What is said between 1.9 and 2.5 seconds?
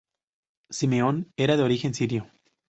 sirio.